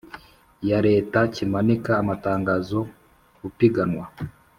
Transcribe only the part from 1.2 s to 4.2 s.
kimanika amatangazo Upiganwa